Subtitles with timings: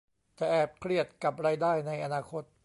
[0.39, 2.43] จะแอบเครียดกับรายได้ในอนาคต